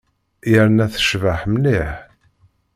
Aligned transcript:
Yerna 0.51 0.85
tecbeḥ 0.93 1.41
mliḥ. 1.53 1.91